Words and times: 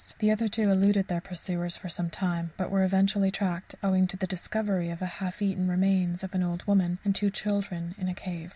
The 0.17 0.31
other 0.31 0.47
two 0.47 0.71
eluded 0.71 1.09
their 1.09 1.21
pursuers 1.21 1.77
for 1.77 1.87
some 1.87 2.09
time, 2.09 2.53
but 2.57 2.71
were 2.71 2.81
eventually 2.81 3.29
tracked 3.29 3.75
owing 3.83 4.07
to 4.07 4.17
the 4.17 4.25
discovery 4.25 4.89
of 4.89 4.97
the 4.97 5.05
half 5.05 5.43
eaten 5.43 5.67
remains 5.67 6.23
of 6.23 6.33
an 6.33 6.41
old 6.41 6.65
woman 6.65 6.97
and 7.05 7.13
two 7.13 7.29
children 7.29 7.93
in 7.99 8.07
a 8.09 8.15
cave. 8.15 8.49